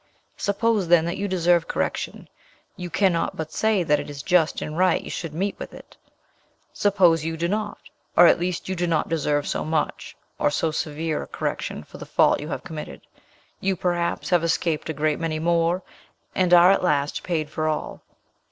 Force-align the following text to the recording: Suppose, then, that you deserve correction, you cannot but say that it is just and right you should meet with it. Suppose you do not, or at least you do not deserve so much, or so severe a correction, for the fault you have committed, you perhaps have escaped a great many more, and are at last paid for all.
Suppose, 0.37 0.87
then, 0.87 1.05
that 1.05 1.17
you 1.17 1.27
deserve 1.27 1.67
correction, 1.67 2.27
you 2.75 2.89
cannot 2.89 3.35
but 3.37 3.51
say 3.51 3.83
that 3.83 3.99
it 3.99 4.09
is 4.09 4.23
just 4.23 4.59
and 4.59 4.75
right 4.75 4.99
you 4.99 5.11
should 5.11 5.31
meet 5.31 5.59
with 5.59 5.75
it. 5.75 5.95
Suppose 6.73 7.23
you 7.23 7.37
do 7.37 7.47
not, 7.47 7.77
or 8.17 8.25
at 8.25 8.39
least 8.39 8.67
you 8.67 8.75
do 8.75 8.87
not 8.87 9.09
deserve 9.09 9.47
so 9.47 9.63
much, 9.63 10.17
or 10.39 10.49
so 10.49 10.71
severe 10.71 11.21
a 11.21 11.27
correction, 11.27 11.83
for 11.83 11.99
the 11.99 12.07
fault 12.07 12.39
you 12.39 12.47
have 12.47 12.63
committed, 12.63 13.01
you 13.59 13.75
perhaps 13.75 14.31
have 14.31 14.43
escaped 14.43 14.89
a 14.89 14.93
great 14.93 15.19
many 15.19 15.37
more, 15.37 15.83
and 16.33 16.51
are 16.51 16.71
at 16.71 16.81
last 16.83 17.21
paid 17.21 17.51
for 17.51 17.67
all. 17.67 18.01